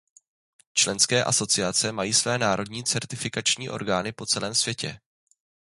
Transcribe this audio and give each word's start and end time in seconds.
Členské 0.73 1.23
asociace 1.23 1.91
mají 1.91 2.13
své 2.13 2.37
národní 2.37 2.83
certifikační 2.83 3.69
orgány 3.69 4.11
po 4.11 4.25
celém 4.25 4.55
světě. 4.55 4.99